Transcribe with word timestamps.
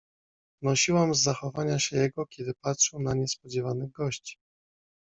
"Wnosiłam 0.61 1.15
z 1.15 1.23
zachowania 1.23 1.79
się 1.79 1.97
jego, 1.97 2.25
kiedy 2.25 2.51
patrzył 2.61 2.99
na 2.99 3.13
niespodziewanych 3.13 3.91
gości." 3.91 4.37